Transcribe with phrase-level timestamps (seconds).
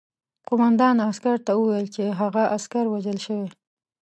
[0.47, 3.47] قوماندان عسکر ته وویل چې هغه عسکر وژل شوی